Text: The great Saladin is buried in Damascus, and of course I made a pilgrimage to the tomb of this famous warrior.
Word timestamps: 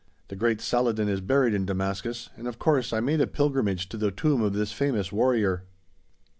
The 0.29 0.35
great 0.35 0.61
Saladin 0.61 1.07
is 1.07 1.21
buried 1.21 1.53
in 1.53 1.67
Damascus, 1.67 2.31
and 2.35 2.47
of 2.47 2.57
course 2.57 2.91
I 2.91 3.01
made 3.01 3.21
a 3.21 3.27
pilgrimage 3.27 3.87
to 3.89 3.97
the 3.97 4.09
tomb 4.09 4.41
of 4.41 4.53
this 4.53 4.71
famous 4.71 5.11
warrior. 5.11 5.65